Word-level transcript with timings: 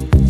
Thank 0.00 0.14
you. 0.14 0.29